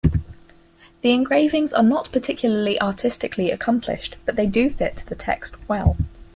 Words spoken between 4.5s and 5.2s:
fit the